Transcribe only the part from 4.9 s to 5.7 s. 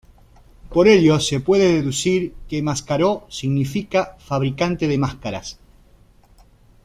máscaras.